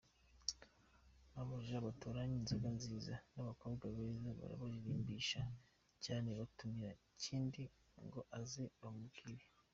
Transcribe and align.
Abaja 1.41 1.75
batoranya 1.85 2.35
inzoga 2.41 2.67
nziza 2.77 3.13
n’abakobwa 3.33 3.85
beza 3.95 4.29
barabarimbisha 4.39 5.41
cyane, 6.03 6.29
batumira 6.39 6.93
Kindi 7.23 7.63
ngo 8.05 8.19
azaze 8.39 8.63
bamubwire. 8.81 9.45